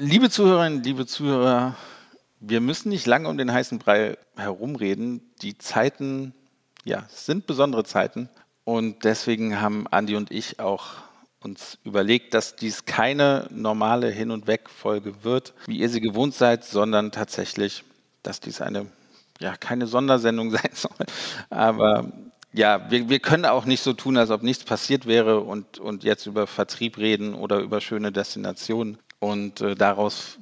liebe 0.00 0.30
Zuhörerinnen, 0.30 0.82
liebe 0.82 1.06
Zuhörer, 1.06 1.76
wir 2.40 2.60
müssen 2.60 2.88
nicht 2.88 3.06
lange 3.06 3.28
um 3.28 3.36
den 3.36 3.52
heißen 3.52 3.78
Brei 3.78 4.16
herumreden. 4.34 5.20
Die 5.42 5.58
Zeiten, 5.58 6.32
ja, 6.84 7.04
sind 7.10 7.46
besondere 7.46 7.84
Zeiten. 7.84 8.30
Und 8.64 9.04
deswegen 9.04 9.60
haben 9.60 9.86
Andi 9.86 10.16
und 10.16 10.30
ich 10.30 10.58
auch 10.58 10.86
uns 11.40 11.78
überlegt, 11.84 12.32
dass 12.34 12.56
dies 12.56 12.86
keine 12.86 13.46
normale 13.50 14.08
Hin- 14.08 14.30
und 14.30 14.46
Weg-Folge 14.46 15.22
wird, 15.22 15.52
wie 15.66 15.78
ihr 15.78 15.88
sie 15.90 16.00
gewohnt 16.00 16.34
seid, 16.34 16.64
sondern 16.64 17.12
tatsächlich, 17.12 17.84
dass 18.22 18.40
dies 18.40 18.62
eine, 18.62 18.86
ja, 19.38 19.54
keine 19.56 19.86
Sondersendung 19.86 20.50
sein 20.50 20.70
soll. 20.72 21.06
Aber 21.50 22.10
ja, 22.52 22.90
wir, 22.90 23.10
wir 23.10 23.20
können 23.20 23.44
auch 23.44 23.66
nicht 23.66 23.82
so 23.82 23.92
tun, 23.92 24.16
als 24.16 24.30
ob 24.30 24.42
nichts 24.42 24.64
passiert 24.64 25.06
wäre 25.06 25.40
und, 25.40 25.78
und 25.78 26.04
jetzt 26.04 26.24
über 26.24 26.46
Vertrieb 26.46 26.96
reden 26.96 27.34
oder 27.34 27.60
über 27.60 27.82
schöne 27.82 28.12
Destinationen. 28.12 28.98
Und 29.20 29.60
äh, 29.60 29.74
daraus 29.74 30.38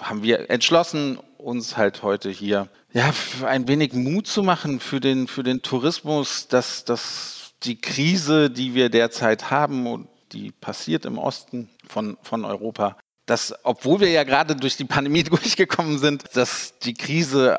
haben 0.00 0.22
wir 0.22 0.50
entschlossen, 0.50 1.18
uns 1.36 1.76
halt 1.76 2.02
heute 2.02 2.30
hier 2.30 2.68
ja, 2.92 3.12
ein 3.44 3.68
wenig 3.68 3.92
Mut 3.92 4.26
zu 4.26 4.42
machen 4.42 4.80
für 4.80 5.00
den, 5.00 5.28
für 5.28 5.42
den 5.42 5.62
Tourismus, 5.62 6.48
dass, 6.48 6.84
dass 6.84 7.52
die 7.62 7.80
Krise, 7.80 8.50
die 8.50 8.74
wir 8.74 8.88
derzeit 8.88 9.50
haben 9.50 9.86
und 9.86 10.08
die 10.32 10.52
passiert 10.52 11.04
im 11.04 11.18
Osten 11.18 11.68
von, 11.88 12.16
von 12.22 12.44
Europa, 12.44 12.96
dass, 13.26 13.54
obwohl 13.64 14.00
wir 14.00 14.10
ja 14.10 14.24
gerade 14.24 14.56
durch 14.56 14.76
die 14.76 14.84
Pandemie 14.84 15.22
durchgekommen 15.24 15.98
sind, 15.98 16.24
dass 16.34 16.78
die 16.78 16.94
Krise 16.94 17.58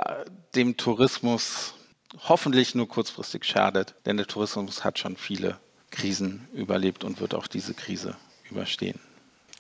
dem 0.56 0.78
Tourismus 0.78 1.74
hoffentlich 2.28 2.76
nur 2.76 2.88
kurzfristig 2.88 3.46
schadet, 3.46 3.96
denn 4.06 4.18
der 4.18 4.28
Tourismus 4.28 4.84
hat 4.84 5.00
schon 5.00 5.16
viele 5.16 5.60
Krisen 5.92 6.48
überlebt 6.54 7.04
und 7.04 7.22
wird 7.22 7.36
auch 7.36 7.48
diese 7.48 7.74
Krise 7.74 8.16
überstehen. 8.50 9.00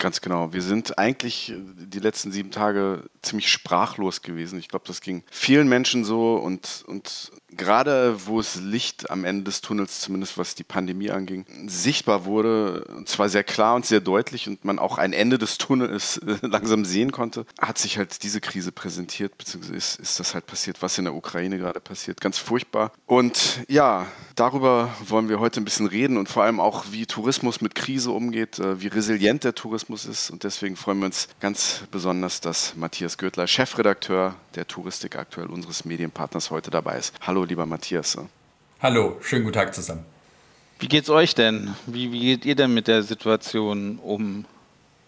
Ganz 0.02 0.20
genau. 0.20 0.52
Wir 0.52 0.64
sind 0.64 0.98
eigentlich 0.98 1.54
die 1.56 2.00
letzten 2.00 2.32
sieben 2.32 2.50
Tage 2.50 3.04
ziemlich 3.22 3.50
sprachlos 3.50 4.24
gewesen. 4.24 4.58
Ich 4.58 4.68
glaube, 4.68 4.86
das 4.88 5.00
ging 5.00 5.22
vielen 5.30 5.70
Menschen 5.70 6.04
so 6.04 6.38
und, 6.38 6.84
und 6.88 7.32
gerade 7.56 8.26
wo 8.26 8.40
es 8.40 8.56
Licht 8.56 9.12
am 9.12 9.26
Ende 9.26 9.44
des 9.44 9.62
Tunnels, 9.62 10.00
zumindest 10.00 10.38
was 10.38 10.56
die 10.56 10.64
Pandemie 10.64 11.12
anging, 11.12 11.46
sichtbar 11.68 12.26
wurde, 12.26 12.86
und 12.86 13.10
zwar 13.10 13.30
sehr 13.30 13.44
klar 13.44 13.76
und 13.76 13.86
sehr 13.86 14.00
deutlich 14.00 14.48
und 14.48 14.66
man 14.66 14.80
auch 14.80 14.98
ein 14.98 15.14
Ende 15.14 15.38
des 15.38 15.58
Tunnels 15.58 16.18
äh, 16.18 16.38
langsam 16.48 16.86
sehen 16.86 17.12
konnte, 17.12 17.46
hat 17.60 17.78
sich 17.78 17.98
halt 17.98 18.24
diese 18.24 18.42
Krise 18.42 18.72
präsentiert, 18.72 19.38
beziehungsweise 19.38 19.76
ist, 19.76 20.00
ist 20.00 20.20
das 20.20 20.34
halt 20.34 20.48
passiert, 20.48 20.82
was 20.82 20.98
in 20.98 21.06
der 21.06 21.14
Ukraine 21.14 21.58
gerade 21.58 21.80
passiert. 21.80 22.22
Ganz 22.22 22.38
furchtbar. 22.38 22.92
Und 23.06 23.60
ja, 23.68 24.08
darüber 24.36 24.96
wollen 25.08 25.30
wir 25.30 25.40
heute 25.40 25.62
ein 25.62 25.66
bisschen 25.66 25.88
reden 25.88 26.18
und 26.18 26.30
vor 26.30 26.44
allem 26.44 26.60
auch, 26.60 26.86
wie 26.92 27.06
Tourismus 27.06 27.62
mit 27.62 27.76
Krise 27.76 28.12
umgeht, 28.12 28.60
äh, 28.60 28.82
wie 28.82 28.88
resilient 28.88 29.44
der 29.44 29.56
Tourismus 29.56 29.91
ist. 30.06 30.30
Und 30.30 30.44
deswegen 30.46 30.78
freuen 30.78 31.00
wir 31.00 31.08
uns 31.08 31.28
ganz 31.42 31.84
besonders, 31.92 32.40
dass 32.40 32.76
Matthias 32.76 33.18
Göttler, 33.18 33.46
Chefredakteur 33.46 34.36
der 34.56 34.68
Touristik 34.68 35.18
aktuell 35.18 35.48
unseres 35.48 35.84
Medienpartners, 35.86 36.50
heute 36.50 36.72
dabei 36.72 36.98
ist. 36.98 37.14
Hallo 37.22 37.42
Hallo, 37.42 37.48
lieber 37.48 37.66
Matthias. 37.66 38.18
Hallo, 38.82 39.18
schönen 39.22 39.46
guten 39.46 39.56
Tag 39.56 39.74
zusammen. 39.74 40.06
Wie 40.78 40.88
geht's 40.88 41.10
euch 41.10 41.34
denn? 41.34 41.74
Wie, 41.88 42.12
wie 42.12 42.20
geht 42.20 42.46
ihr 42.46 42.54
denn 42.54 42.72
mit 42.72 42.88
der 42.88 43.02
Situation 43.02 43.98
um? 43.98 44.46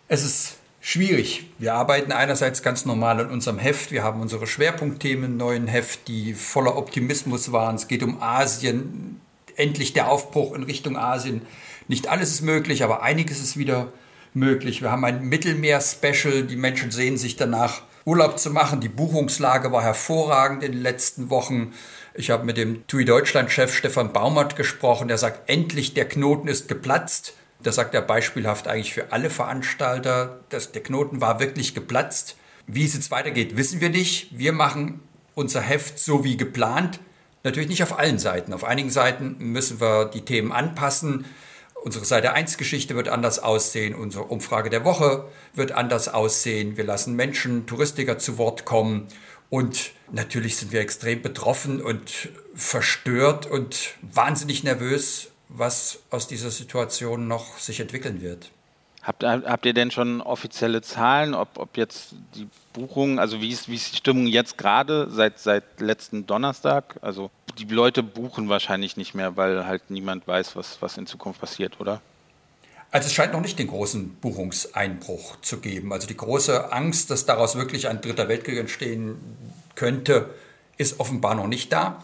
Es 0.08 0.24
ist 0.24 0.56
schwierig. 0.82 1.52
Wir 1.60 1.76
arbeiten 1.76 2.12
einerseits 2.12 2.64
ganz 2.64 2.86
normal 2.86 3.20
an 3.20 3.30
unserem 3.30 3.60
Heft. 3.60 3.92
Wir 3.92 4.02
haben 4.02 4.20
unsere 4.20 4.48
Schwerpunktthemen 4.48 5.26
im 5.26 5.38
neuen 5.38 5.68
Heft, 5.68 6.08
die 6.08 6.34
voller 6.34 6.76
Optimismus 6.76 7.52
waren. 7.52 7.76
Es 7.76 7.88
geht 7.88 8.02
um 8.02 8.20
Asien, 8.20 9.22
endlich 9.56 9.94
der 9.94 10.10
Aufbruch 10.10 10.56
in 10.56 10.64
Richtung 10.64 10.98
Asien. 10.98 11.44
Nicht 11.88 12.08
alles 12.08 12.32
ist 12.32 12.42
möglich, 12.42 12.84
aber 12.84 13.04
einiges 13.04 13.40
ist 13.40 13.58
wieder 13.58 13.94
möglich. 14.34 14.82
Wir 14.82 14.92
haben 14.92 15.06
ein 15.06 15.24
Mittelmeer-Special. 15.24 16.44
Die 16.44 16.56
Menschen 16.56 16.92
sehen 16.92 17.18
sich 17.18 17.36
danach, 17.36 17.82
Urlaub 18.06 18.38
zu 18.38 18.50
machen. 18.50 18.82
Die 18.82 18.90
Buchungslage 18.90 19.72
war 19.72 19.82
hervorragend 19.82 20.64
in 20.64 20.74
den 20.74 20.82
letzten 20.82 21.30
Wochen. 21.30 21.74
Ich 22.14 22.30
habe 22.30 22.46
mit 22.46 22.58
dem 22.58 22.86
TUI 22.88 23.06
Deutschland-Chef 23.06 23.74
Stefan 23.74 24.14
Baumert 24.14 24.56
gesprochen, 24.56 25.08
der 25.08 25.18
sagt, 25.18 25.50
endlich 25.50 25.94
der 25.94 26.08
Knoten 26.08 26.48
ist 26.48 26.68
geplatzt. 26.68 27.34
Das 27.62 27.76
sagt 27.76 27.96
er 27.96 28.02
beispielhaft 28.02 28.68
eigentlich 28.68 28.94
für 28.94 29.12
alle 29.14 29.30
Veranstalter. 29.30 30.42
dass 30.50 30.72
der 30.72 30.84
Knoten 30.84 31.22
war 31.22 31.40
wirklich 31.40 31.74
geplatzt. 31.74 32.36
Wie 32.68 32.86
es 32.86 32.94
jetzt 32.94 33.12
weitergeht, 33.12 33.58
wissen 33.58 33.82
wir 33.82 33.90
nicht. 33.90 34.38
Wir 34.38 34.52
machen 34.52 35.00
unser 35.34 35.62
Heft 35.62 35.98
so 35.98 36.24
wie 36.24 36.38
geplant. 36.38 37.00
Natürlich 37.44 37.70
nicht 37.70 37.84
auf 37.84 37.98
allen 37.98 38.20
Seiten. 38.20 38.54
Auf 38.54 38.64
einigen 38.64 38.90
Seiten 38.90 39.36
müssen 39.40 39.82
wir 39.82 40.06
die 40.06 40.24
Themen 40.24 40.52
anpassen. 40.52 41.26
Unsere 41.84 42.06
Seite 42.06 42.32
1 42.32 42.58
Geschichte 42.58 42.96
wird 42.96 43.10
anders 43.10 43.40
aussehen. 43.40 43.94
Unsere 43.94 44.24
Umfrage 44.24 44.70
der 44.70 44.86
Woche 44.86 45.28
wird 45.54 45.74
anders 45.74 46.08
aussehen. 46.08 46.78
Wir 46.78 46.86
lassen 46.86 47.14
Menschen, 47.14 47.66
Touristiker 47.66 48.18
zu 48.18 48.38
Wort 48.38 48.64
kommen. 48.64 49.10
Und 49.50 49.92
natürlich 50.10 50.56
sind 50.56 50.72
wir 50.72 50.80
extrem 50.80 51.22
betroffen 51.22 51.82
und 51.82 52.30
verstört 52.56 53.48
und 53.48 53.96
wahnsinnig 54.02 54.64
nervös, 54.64 55.28
was 55.50 56.00
aus 56.10 56.30
dieser 56.30 56.52
Situation 56.52 57.28
noch 57.28 57.58
sich 57.58 57.82
entwickeln 57.82 58.22
wird. 58.22 58.50
Habt, 59.02 59.26
habt 59.26 59.66
ihr 59.66 59.74
denn 59.74 59.92
schon 59.92 60.22
offizielle 60.22 60.82
Zahlen, 60.82 61.34
ob, 61.34 61.58
ob 61.58 61.76
jetzt 61.76 62.16
die 62.36 62.48
Buchungen, 62.72 63.20
also 63.20 63.42
wie 63.42 63.50
ist, 63.50 63.68
wie 63.68 63.76
ist 63.76 63.92
die 63.92 63.98
Stimmung 63.98 64.28
jetzt 64.28 64.58
gerade 64.58 65.10
seit, 65.12 65.38
seit 65.40 65.82
letzten 65.82 66.26
Donnerstag? 66.26 66.96
Also 67.02 67.30
die 67.58 67.66
Leute 67.66 68.04
buchen 68.04 68.50
wahrscheinlich 68.50 68.98
nicht 68.98 69.14
mehr, 69.14 69.38
weil 69.38 69.66
halt 69.66 69.90
niemand 69.90 70.28
weiß, 70.28 70.56
was, 70.56 70.82
was 70.82 70.98
in 70.98 71.08
Zukunft 71.08 71.40
passiert, 71.40 71.80
oder? 71.80 72.02
Also 72.92 73.08
es 73.08 73.14
scheint 73.14 73.34
noch 73.34 73.42
nicht 73.42 73.58
den 73.58 73.68
großen 73.68 74.16
Buchungseinbruch 74.16 75.42
zu 75.42 75.60
geben. 75.60 75.92
Also 75.92 76.08
die 76.08 76.18
große 76.18 76.72
Angst, 76.72 77.10
dass 77.10 77.26
daraus 77.26 77.56
wirklich 77.56 77.88
ein 77.88 78.02
dritter 78.02 78.28
Weltkrieg 78.28 78.60
entstehen 78.60 79.18
könnte, 79.76 80.30
ist 80.78 81.00
offenbar 81.00 81.34
noch 81.34 81.48
nicht 81.48 81.74
da, 81.74 82.04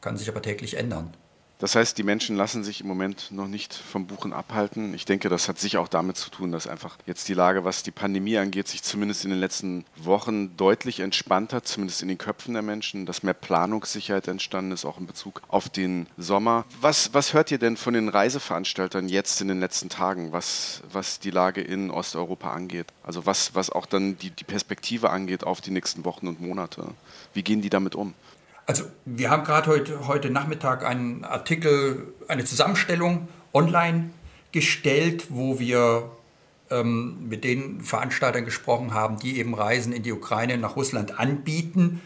kann 0.00 0.16
sich 0.16 0.28
aber 0.28 0.42
täglich 0.42 0.74
ändern. 0.76 1.14
Das 1.58 1.74
heißt, 1.74 1.98
die 1.98 2.04
Menschen 2.04 2.36
lassen 2.36 2.62
sich 2.62 2.82
im 2.82 2.86
Moment 2.86 3.32
noch 3.32 3.48
nicht 3.48 3.74
vom 3.74 4.06
Buchen 4.06 4.32
abhalten. 4.32 4.94
Ich 4.94 5.04
denke, 5.06 5.28
das 5.28 5.48
hat 5.48 5.58
sicher 5.58 5.80
auch 5.80 5.88
damit 5.88 6.16
zu 6.16 6.30
tun, 6.30 6.52
dass 6.52 6.68
einfach 6.68 6.96
jetzt 7.04 7.28
die 7.28 7.34
Lage, 7.34 7.64
was 7.64 7.82
die 7.82 7.90
Pandemie 7.90 8.38
angeht, 8.38 8.68
sich 8.68 8.84
zumindest 8.84 9.24
in 9.24 9.30
den 9.30 9.40
letzten 9.40 9.84
Wochen 9.96 10.56
deutlich 10.56 11.00
entspannt 11.00 11.52
hat, 11.52 11.66
zumindest 11.66 12.00
in 12.02 12.08
den 12.08 12.18
Köpfen 12.18 12.54
der 12.54 12.62
Menschen, 12.62 13.06
dass 13.06 13.24
mehr 13.24 13.34
Planungssicherheit 13.34 14.28
entstanden 14.28 14.70
ist, 14.70 14.84
auch 14.84 14.98
in 14.98 15.08
Bezug 15.08 15.42
auf 15.48 15.68
den 15.68 16.06
Sommer. 16.16 16.64
Was, 16.80 17.12
was 17.12 17.34
hört 17.34 17.50
ihr 17.50 17.58
denn 17.58 17.76
von 17.76 17.94
den 17.94 18.08
Reiseveranstaltern 18.08 19.08
jetzt 19.08 19.40
in 19.40 19.48
den 19.48 19.58
letzten 19.58 19.88
Tagen, 19.88 20.30
was, 20.30 20.82
was 20.92 21.18
die 21.18 21.30
Lage 21.30 21.60
in 21.60 21.90
Osteuropa 21.90 22.52
angeht? 22.52 22.86
Also 23.02 23.26
was, 23.26 23.56
was 23.56 23.70
auch 23.70 23.86
dann 23.86 24.16
die, 24.18 24.30
die 24.30 24.44
Perspektive 24.44 25.10
angeht 25.10 25.42
auf 25.42 25.60
die 25.60 25.72
nächsten 25.72 26.04
Wochen 26.04 26.28
und 26.28 26.40
Monate? 26.40 26.84
Wie 27.34 27.42
gehen 27.42 27.62
die 27.62 27.70
damit 27.70 27.96
um? 27.96 28.14
Also 28.68 28.84
wir 29.06 29.30
haben 29.30 29.44
gerade 29.44 29.70
heute, 29.70 30.06
heute 30.06 30.28
Nachmittag 30.28 30.84
einen 30.84 31.24
Artikel, 31.24 32.12
eine 32.28 32.44
Zusammenstellung 32.44 33.26
online 33.54 34.10
gestellt, 34.52 35.28
wo 35.30 35.58
wir 35.58 36.10
ähm, 36.70 37.30
mit 37.30 37.44
den 37.44 37.80
Veranstaltern 37.80 38.44
gesprochen 38.44 38.92
haben, 38.92 39.18
die 39.18 39.38
eben 39.38 39.54
Reisen 39.54 39.94
in 39.94 40.02
die 40.02 40.12
Ukraine 40.12 40.58
nach 40.58 40.76
Russland 40.76 41.18
anbieten. 41.18 42.02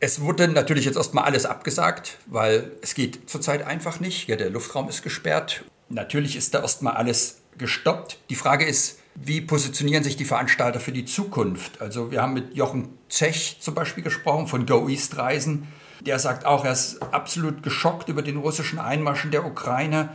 Es 0.00 0.22
wurde 0.22 0.48
natürlich 0.48 0.86
jetzt 0.86 0.96
erstmal 0.96 1.24
alles 1.24 1.44
abgesagt, 1.44 2.16
weil 2.24 2.72
es 2.80 2.94
geht 2.94 3.28
zurzeit 3.28 3.66
einfach 3.66 4.00
nicht. 4.00 4.26
Ja, 4.26 4.36
der 4.36 4.48
Luftraum 4.48 4.88
ist 4.88 5.02
gesperrt. 5.02 5.64
Natürlich 5.90 6.34
ist 6.34 6.54
da 6.54 6.62
erstmal 6.62 6.94
alles 6.94 7.42
gestoppt. 7.58 8.20
Die 8.30 8.36
Frage 8.36 8.64
ist, 8.64 9.00
wie 9.14 9.40
positionieren 9.40 10.02
sich 10.02 10.16
die 10.16 10.24
Veranstalter 10.24 10.80
für 10.80 10.92
die 10.92 11.04
Zukunft? 11.04 11.80
Also 11.80 12.10
wir 12.10 12.20
haben 12.20 12.34
mit 12.34 12.54
Jochen 12.54 12.98
Zech 13.08 13.58
zum 13.60 13.74
Beispiel 13.74 14.02
gesprochen 14.02 14.48
von 14.48 14.66
Go 14.66 14.88
East 14.88 15.16
Reisen. 15.16 15.68
Der 16.00 16.18
sagt 16.18 16.44
auch, 16.44 16.64
er 16.64 16.72
ist 16.72 17.02
absolut 17.12 17.62
geschockt 17.62 18.08
über 18.08 18.22
den 18.22 18.36
russischen 18.36 18.78
Einmarsch 18.78 19.24
in 19.24 19.30
der 19.30 19.46
Ukraine. 19.46 20.10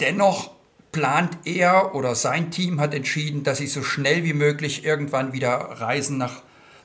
Dennoch 0.00 0.50
plant 0.92 1.38
er 1.44 1.94
oder 1.94 2.14
sein 2.14 2.50
Team 2.50 2.80
hat 2.80 2.94
entschieden, 2.94 3.44
dass 3.44 3.58
sie 3.58 3.66
so 3.66 3.82
schnell 3.82 4.24
wie 4.24 4.32
möglich 4.32 4.84
irgendwann 4.84 5.32
wieder 5.32 5.52
Reisen 5.52 6.16
nach, 6.16 6.42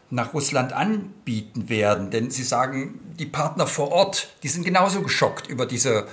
nach 0.09 0.33
Russland 0.33 0.74
anbieten 0.74 1.69
werden. 1.69 2.12
Denn 2.12 2.30
sie 2.30 2.44
sagen, 2.44 3.00
die 3.18 3.25
Partner 3.25 3.68
vor 3.68 3.92
Ort, 3.92 4.33
die 4.44 4.50
sind 4.50 4.66
genauso 4.66 5.01
geschockt 5.01 5.48
über 5.48 5.66
diese 5.66 6.07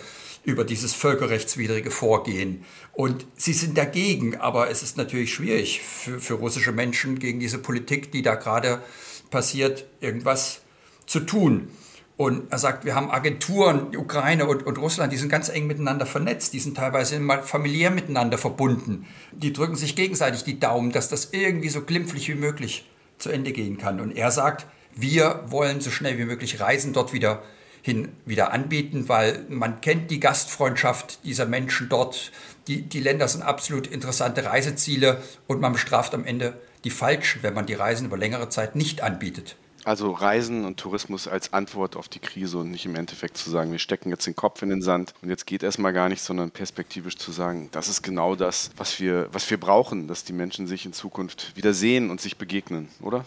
über 0.45 0.65
dieses 0.65 0.95
völkerrechtswidrige 0.95 1.91
Vorgehen. 1.91 2.65
Und 2.93 3.27
sie 3.37 3.53
sind 3.53 3.77
dagegen, 3.77 4.37
aber 4.37 4.71
es 4.71 4.83
ist 4.83 4.97
natürlich 4.97 5.35
schwierig 5.35 5.83
für, 5.83 6.21
für 6.21 6.35
russische 6.35 6.73
Menschen 6.73 7.19
gegen 7.19 7.41
diese 7.41 7.59
Politik, 7.59 8.11
die 8.13 8.23
da 8.23 8.35
gerade 8.35 8.83
passiert, 9.31 9.87
irgendwas 10.01 10.61
zu 11.07 11.21
tun. 11.21 11.69
Und 12.17 12.53
er 12.53 12.59
sagt, 12.59 12.85
wir 12.85 12.95
haben 12.95 13.11
Agenturen, 13.11 13.97
Ukraine 13.97 14.47
und, 14.47 14.67
und, 14.67 14.77
Russland, 14.77 15.11
die 15.11 15.17
sind 15.17 15.31
ganz 15.31 15.49
eng 15.49 15.67
miteinander 15.67 16.05
vernetzt, 16.05 16.53
die 16.53 16.61
sind 16.61 16.77
teilweise 16.77 17.17
immer 17.17 17.43
familiär 17.43 17.91
miteinander 17.91 18.37
verbunden. 18.37 19.07
Die 19.33 19.55
drücken 19.55 19.77
sich 19.77 19.97
gegenseitig 19.97 20.45
die 20.45 20.61
Daumen, 20.61 20.93
dass 20.93 21.09
das 21.09 21.31
irgendwie 21.33 21.71
so 21.71 21.81
glimpflich 21.81 22.29
wie 22.29 22.35
möglich 22.35 22.87
zu 23.17 23.31
Ende 23.31 23.53
gehen 23.53 23.79
kann. 23.79 24.01
Und 24.01 24.17
er 24.17 24.31
sagt, 24.31 24.67
wir 24.95 25.45
wollen 25.47 25.81
so 25.81 25.91
schnell 25.91 26.19
wie 26.19 26.27
möglich 26.27 26.61
Reisen 26.61 26.93
dort 26.93 27.15
wieder 27.15 27.43
hin 27.83 28.11
wieder 28.25 28.53
anbieten, 28.53 29.09
weil 29.09 29.45
man 29.49 29.81
kennt 29.81 30.11
die 30.11 30.21
Gastfreundschaft 30.21 31.25
dieser 31.25 31.47
Menschen 31.47 31.89
dort. 31.89 32.33
Die, 32.67 32.83
die 32.83 33.01
Länder 33.01 33.29
sind 33.29 33.43
absolut 33.43 33.87
interessante 33.87 34.45
Reiseziele 34.45 35.23
und 35.47 35.61
man 35.61 35.73
bestraft 35.73 36.15
am 36.15 36.25
Ende 36.25 36.55
die 36.85 36.91
falschen, 36.91 37.43
wenn 37.43 37.55
man 37.55 37.67
die 37.67 37.75
Reisen 37.75 38.07
über 38.07 38.17
längere 38.17 38.49
Zeit 38.49 38.77
nicht 38.77 39.03
anbietet. 39.03 39.57
Also 39.85 40.11
Reisen 40.11 40.67
und 40.67 40.79
Tourismus 40.79 41.27
als 41.27 41.55
Antwort 41.55 41.97
auf 41.97 42.09
die 42.09 42.19
Krise 42.19 42.59
und 42.59 42.71
nicht 42.71 42.85
im 42.85 42.97
Endeffekt 42.97 43.39
zu 43.39 43.49
sagen, 43.49 43.73
wir 43.73 43.79
stecken 43.79 44.11
jetzt 44.11 44.27
den 44.27 44.37
Kopf 44.37 44.61
in 44.61 44.69
den 44.69 44.83
Sand 44.83 45.15
und 45.23 45.31
jetzt 45.31 45.47
geht 45.47 45.63
erstmal 45.63 45.95
gar 45.95 46.11
nichts, 46.11 46.27
sondern 46.27 46.51
perspektivisch 46.51 47.17
zu 47.17 47.33
sagen, 47.33 47.71
das 47.73 47.89
ist 47.89 48.03
genau 48.03 48.37
das, 48.37 48.71
was 48.77 49.01
wir, 49.01 49.29
was 49.33 49.49
wir 49.49 49.59
brauchen, 49.59 50.07
dass 50.07 50.25
die 50.25 50.35
Menschen 50.35 50.67
sich 50.67 50.85
in 50.85 50.93
Zukunft 50.93 51.57
wieder 51.57 51.73
sehen 51.73 52.11
und 52.11 52.21
sich 52.21 52.37
begegnen, 52.37 52.89
oder? 53.01 53.25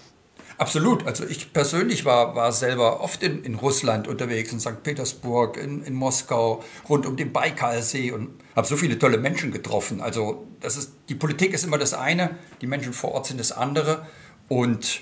Absolut. 0.58 1.06
Also 1.06 1.26
ich 1.26 1.54
persönlich 1.54 2.06
war, 2.06 2.36
war 2.36 2.52
selber 2.52 3.02
oft 3.02 3.24
in, 3.24 3.44
in 3.44 3.56
Russland 3.56 4.08
unterwegs, 4.08 4.52
in 4.52 4.60
St. 4.60 4.84
Petersburg, 4.84 5.58
in, 5.58 5.84
in 5.84 5.94
Moskau, 5.94 6.64
rund 6.88 7.06
um 7.06 7.16
den 7.16 7.34
Baikalsee 7.34 8.12
und 8.12 8.30
habe 8.56 8.68
so 8.68 8.76
viele 8.76 9.00
tolle 9.00 9.18
Menschen 9.18 9.52
getroffen. 9.52 10.02
Also 10.02 10.46
das 10.60 10.78
ist, 10.78 10.94
die 11.10 11.16
Politik 11.16 11.54
ist 11.54 11.64
immer 11.64 11.78
das 11.78 11.94
eine, 11.94 12.38
die 12.62 12.68
Menschen 12.68 12.94
vor 12.94 13.12
Ort 13.14 13.28
sind 13.28 13.40
das 13.40 13.52
andere. 13.52 14.06
Und 14.48 15.02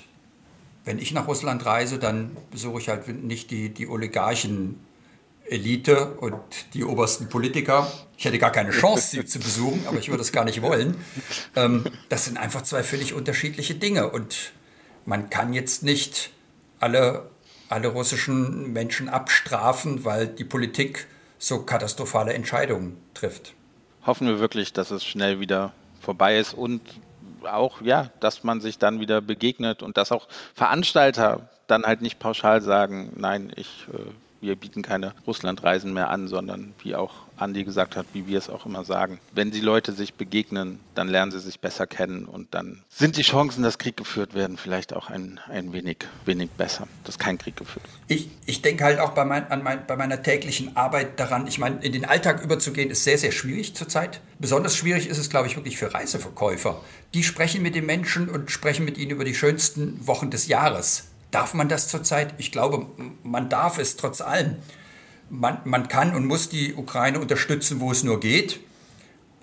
wenn 0.84 0.98
ich 0.98 1.12
nach 1.12 1.28
Russland 1.28 1.64
reise, 1.64 1.98
dann 1.98 2.36
besuche 2.50 2.80
ich 2.80 2.88
halt 2.88 3.06
nicht 3.22 3.50
die, 3.50 3.68
die 3.68 3.88
Oligarchen. 3.88 4.80
Elite 5.48 6.14
und 6.14 6.40
die 6.72 6.84
obersten 6.84 7.28
Politiker. 7.28 7.90
Ich 8.16 8.24
hätte 8.24 8.38
gar 8.38 8.52
keine 8.52 8.70
Chance, 8.70 9.10
sie 9.10 9.24
zu 9.26 9.38
besuchen, 9.38 9.84
aber 9.86 9.98
ich 9.98 10.08
würde 10.08 10.22
es 10.22 10.32
gar 10.32 10.44
nicht 10.44 10.62
wollen. 10.62 10.96
Ähm, 11.56 11.84
das 12.08 12.24
sind 12.24 12.38
einfach 12.38 12.62
zwei 12.62 12.82
völlig 12.82 13.12
unterschiedliche 13.12 13.74
Dinge. 13.74 14.10
Und 14.10 14.52
man 15.04 15.30
kann 15.30 15.52
jetzt 15.52 15.82
nicht 15.82 16.30
alle, 16.80 17.30
alle 17.68 17.88
russischen 17.88 18.72
Menschen 18.72 19.08
abstrafen, 19.08 20.04
weil 20.04 20.26
die 20.26 20.44
Politik 20.44 21.06
so 21.38 21.62
katastrophale 21.62 22.32
Entscheidungen 22.32 22.96
trifft. 23.14 23.54
Hoffen 24.06 24.26
wir 24.26 24.40
wirklich, 24.40 24.72
dass 24.72 24.90
es 24.90 25.04
schnell 25.04 25.40
wieder 25.40 25.72
vorbei 26.00 26.38
ist 26.38 26.54
und 26.54 26.80
auch, 27.44 27.80
ja, 27.80 28.10
dass 28.20 28.44
man 28.44 28.60
sich 28.60 28.78
dann 28.78 29.00
wieder 29.00 29.20
begegnet 29.20 29.82
und 29.82 29.96
dass 29.96 30.12
auch 30.12 30.28
Veranstalter 30.54 31.48
dann 31.66 31.84
halt 31.84 32.02
nicht 32.02 32.18
pauschal 32.18 32.60
sagen, 32.60 33.12
nein, 33.16 33.52
ich 33.56 33.86
äh, 33.92 34.10
wir 34.42 34.56
bieten 34.56 34.82
keine 34.82 35.14
Russlandreisen 35.26 35.94
mehr 35.94 36.10
an, 36.10 36.26
sondern 36.26 36.74
wie 36.82 36.96
auch 36.96 37.12
Andi 37.42 37.64
gesagt 37.64 37.96
hat, 37.96 38.06
wie 38.12 38.26
wir 38.26 38.38
es 38.38 38.48
auch 38.48 38.66
immer 38.66 38.84
sagen. 38.84 39.18
Wenn 39.32 39.50
die 39.50 39.60
Leute 39.60 39.92
sich 39.92 40.14
begegnen, 40.14 40.80
dann 40.94 41.08
lernen 41.08 41.32
sie 41.32 41.40
sich 41.40 41.60
besser 41.60 41.86
kennen 41.86 42.24
und 42.24 42.54
dann 42.54 42.82
sind 42.88 43.16
die 43.16 43.22
Chancen, 43.22 43.62
dass 43.62 43.78
Krieg 43.78 43.96
geführt 43.96 44.34
werden, 44.34 44.56
vielleicht 44.56 44.92
auch 44.92 45.10
ein, 45.10 45.40
ein 45.48 45.72
wenig, 45.72 45.98
wenig 46.24 46.50
besser, 46.50 46.86
dass 47.04 47.18
kein 47.18 47.38
Krieg 47.38 47.56
geführt 47.56 47.84
wird. 47.84 47.94
Ich, 48.08 48.30
ich 48.46 48.62
denke 48.62 48.84
halt 48.84 48.98
auch 48.98 49.10
bei, 49.10 49.24
mein, 49.24 49.46
mein, 49.62 49.86
bei 49.86 49.96
meiner 49.96 50.22
täglichen 50.22 50.76
Arbeit 50.76 51.18
daran, 51.20 51.46
ich 51.46 51.58
meine, 51.58 51.82
in 51.82 51.92
den 51.92 52.04
Alltag 52.04 52.42
überzugehen, 52.42 52.90
ist 52.90 53.04
sehr, 53.04 53.18
sehr 53.18 53.32
schwierig 53.32 53.74
zurzeit. 53.74 54.20
Besonders 54.38 54.76
schwierig 54.76 55.08
ist 55.08 55.18
es, 55.18 55.30
glaube 55.30 55.46
ich, 55.46 55.56
wirklich 55.56 55.76
für 55.76 55.92
Reiseverkäufer. 55.92 56.80
Die 57.14 57.22
sprechen 57.22 57.62
mit 57.62 57.74
den 57.74 57.86
Menschen 57.86 58.28
und 58.28 58.50
sprechen 58.50 58.84
mit 58.84 58.98
ihnen 58.98 59.10
über 59.10 59.24
die 59.24 59.34
schönsten 59.34 60.06
Wochen 60.06 60.30
des 60.30 60.46
Jahres 60.48 61.04
Darf 61.32 61.54
man 61.54 61.68
das 61.68 61.88
zurzeit? 61.88 62.34
Ich 62.36 62.52
glaube, 62.52 62.86
man 63.22 63.48
darf 63.48 63.78
es 63.78 63.96
trotz 63.96 64.20
allem. 64.20 64.56
Man, 65.34 65.62
man 65.64 65.88
kann 65.88 66.14
und 66.14 66.26
muss 66.26 66.50
die 66.50 66.74
Ukraine 66.74 67.18
unterstützen, 67.18 67.80
wo 67.80 67.90
es 67.90 68.04
nur 68.04 68.20
geht. 68.20 68.60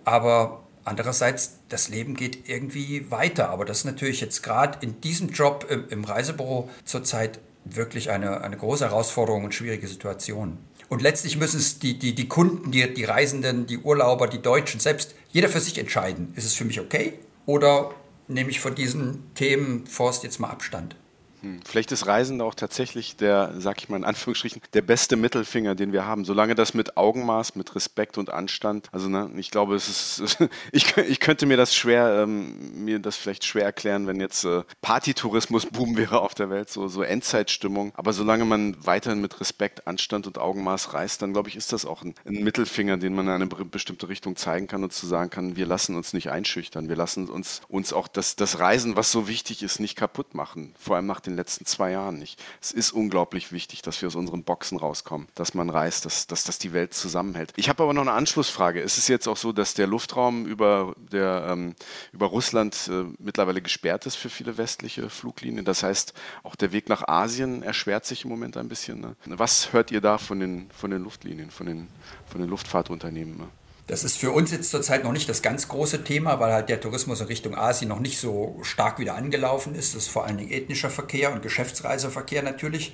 Aber 0.05 0.61
andererseits, 0.83 1.55
das 1.67 1.89
Leben 1.89 2.13
geht 2.13 2.47
irgendwie 2.47 3.09
weiter. 3.09 3.49
Aber 3.49 3.65
das 3.65 3.79
ist 3.79 3.85
natürlich 3.85 4.21
jetzt 4.21 4.43
gerade 4.43 4.77
in 4.85 5.01
diesem 5.01 5.29
Job 5.29 5.65
im, 5.67 5.89
im 5.89 6.03
Reisebüro 6.03 6.69
zurzeit 6.85 7.39
wirklich 7.65 8.11
eine, 8.11 8.41
eine 8.41 8.55
große 8.55 8.85
Herausforderung 8.85 9.45
und 9.45 9.55
schwierige 9.55 9.87
Situation. 9.87 10.59
Und 10.89 11.01
letztlich 11.01 11.37
müssen 11.37 11.59
es 11.59 11.79
die, 11.79 11.97
die, 11.97 12.13
die 12.13 12.27
Kunden, 12.27 12.71
die, 12.71 12.93
die 12.93 13.03
Reisenden, 13.05 13.65
die 13.65 13.79
Urlauber, 13.79 14.27
die 14.27 14.43
Deutschen 14.43 14.79
selbst, 14.79 15.15
jeder 15.31 15.49
für 15.49 15.59
sich 15.59 15.79
entscheiden. 15.79 16.33
Ist 16.35 16.45
es 16.45 16.53
für 16.53 16.65
mich 16.65 16.79
okay 16.79 17.13
oder 17.47 17.91
nehme 18.27 18.51
ich 18.51 18.59
von 18.59 18.75
diesen 18.75 19.33
Themen 19.33 19.87
Forst 19.87 20.23
jetzt 20.23 20.39
mal 20.39 20.49
Abstand? 20.49 20.95
Hm, 21.41 21.59
vielleicht 21.65 21.91
ist 21.91 22.07
Reisen 22.07 22.41
auch 22.41 22.55
tatsächlich 22.55 23.15
der, 23.15 23.53
sag 23.57 23.77
ich 23.79 23.89
mal 23.89 23.97
in 23.97 24.03
Anführungsstrichen, 24.03 24.61
der 24.73 24.81
beste 24.81 25.15
Mittelfinger, 25.15 25.75
den 25.75 25.93
wir 25.93 26.05
haben. 26.05 26.25
Solange 26.25 26.55
das 26.55 26.73
mit 26.73 26.97
Augenmaß, 26.97 27.55
mit 27.55 27.75
Respekt 27.75 28.17
und 28.17 28.29
Anstand, 28.29 28.87
also 28.91 29.09
ne, 29.09 29.29
ich 29.37 29.51
glaube, 29.51 29.75
es 29.75 30.19
ist, 30.19 30.37
ich, 30.71 30.97
ich 30.97 31.19
könnte 31.19 31.45
mir 31.45 31.57
das 31.57 31.75
schwer, 31.75 32.23
ähm, 32.23 32.83
mir 32.83 32.99
das 32.99 33.15
vielleicht 33.15 33.45
schwer 33.45 33.63
erklären, 33.63 34.07
wenn 34.07 34.19
jetzt 34.19 34.43
äh, 34.43 34.63
Partytourismus-Boom 34.81 35.97
wäre 35.97 36.21
auf 36.21 36.33
der 36.33 36.49
Welt, 36.49 36.69
so, 36.69 36.87
so 36.87 37.03
Endzeitstimmung. 37.03 37.93
Aber 37.95 38.13
solange 38.13 38.45
man 38.45 38.75
weiterhin 38.85 39.21
mit 39.21 39.39
Respekt, 39.39 39.87
Anstand 39.87 40.27
und 40.27 40.37
Augenmaß 40.37 40.93
reist, 40.93 41.21
dann 41.21 41.33
glaube 41.33 41.49
ich, 41.49 41.55
ist 41.55 41.73
das 41.73 41.85
auch 41.85 42.03
ein, 42.03 42.15
ein 42.25 42.43
Mittelfinger, 42.43 42.97
den 42.97 43.13
man 43.13 43.27
in 43.27 43.33
eine 43.33 43.47
bestimmte 43.47 44.09
Richtung 44.09 44.35
zeigen 44.35 44.67
kann 44.67 44.83
und 44.83 44.93
zu 44.93 45.07
sagen 45.07 45.29
kann, 45.29 45.55
wir 45.55 45.65
lassen 45.65 45.95
uns 45.95 46.13
nicht 46.13 46.29
einschüchtern, 46.29 46.89
wir 46.89 46.95
lassen 46.95 47.27
uns, 47.29 47.61
uns 47.67 47.93
auch 47.93 48.07
das, 48.07 48.35
das 48.35 48.59
Reisen, 48.59 48.95
was 48.95 49.11
so 49.11 49.27
wichtig 49.27 49.63
ist, 49.63 49.79
nicht 49.79 49.95
kaputt 49.95 50.33
machen. 50.33 50.73
Vor 50.77 50.95
allem 50.95 51.05
nach 51.05 51.19
den 51.29 51.37
letzten 51.37 51.65
zwei 51.65 51.91
Jahren 51.91 52.17
nicht. 52.17 52.41
Es 52.61 52.71
ist 52.71 52.91
unglaublich 52.91 53.51
wichtig, 53.51 53.81
dass 53.81 54.01
wir 54.01 54.07
aus 54.07 54.15
unseren 54.15 54.43
Boxen 54.43 54.77
rauskommen, 54.77 55.27
dass 55.35 55.53
man 55.53 55.69
reist, 55.69 56.05
dass, 56.05 56.27
dass 56.27 56.43
das 56.43 56.59
die 56.59 56.73
Welt 56.73 56.93
zusammenhält. 56.93 57.53
Ich 57.55 57.69
habe 57.69 57.83
aber 57.83 57.93
noch 57.93 58.01
eine 58.01 58.11
Anschlussfrage. 58.11 58.81
Ist 58.81 58.97
es 58.97 59.07
jetzt 59.07 59.27
auch 59.27 59.37
so, 59.37 59.51
dass 59.51 59.73
der 59.73 59.87
Luftraum 59.87 60.45
über, 60.45 60.93
der, 60.97 61.47
ähm, 61.49 61.75
über 62.11 62.27
Russland 62.27 62.89
äh, 62.91 63.05
mittlerweile 63.17 63.61
gesperrt 63.61 64.05
ist 64.05 64.15
für 64.15 64.29
viele 64.29 64.57
westliche 64.57 65.09
Fluglinien? 65.09 65.65
Das 65.65 65.83
heißt, 65.83 66.13
auch 66.43 66.55
der 66.55 66.71
Weg 66.71 66.89
nach 66.89 67.07
Asien 67.07 67.63
erschwert 67.63 68.05
sich 68.05 68.23
im 68.23 68.29
Moment 68.29 68.57
ein 68.57 68.69
bisschen. 68.69 69.01
Ne? 69.01 69.15
Was 69.25 69.73
hört 69.73 69.91
ihr 69.91 70.01
da 70.01 70.17
von 70.17 70.39
den, 70.39 70.69
von 70.71 70.91
den 70.91 71.03
Luftlinien, 71.03 71.51
von 71.51 71.65
den, 71.65 71.87
von 72.27 72.41
den 72.41 72.49
Luftfahrtunternehmen? 72.49 73.37
Ne? 73.37 73.47
Das 73.89 74.03
ist 74.03 74.19
für 74.19 74.29
uns 74.29 74.51
jetzt 74.51 74.69
zurzeit 74.69 75.03
noch 75.03 75.11
nicht 75.11 75.27
das 75.27 75.41
ganz 75.41 75.67
große 75.67 76.03
Thema, 76.03 76.39
weil 76.39 76.53
halt 76.53 76.69
der 76.69 76.79
Tourismus 76.79 77.21
in 77.21 77.25
Richtung 77.25 77.55
Asien 77.55 77.89
noch 77.89 77.99
nicht 77.99 78.19
so 78.19 78.59
stark 78.61 78.99
wieder 78.99 79.15
angelaufen 79.15 79.73
ist. 79.73 79.95
Das 79.95 80.03
ist 80.03 80.09
vor 80.09 80.25
allen 80.25 80.37
Dingen 80.37 80.51
ethnischer 80.51 80.91
Verkehr 80.91 81.33
und 81.33 81.41
Geschäftsreiseverkehr 81.41 82.43
natürlich. 82.43 82.93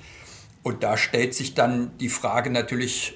Und 0.62 0.82
da 0.82 0.96
stellt 0.96 1.34
sich 1.34 1.52
dann 1.52 1.90
die 1.98 2.08
Frage 2.08 2.48
natürlich, 2.48 3.12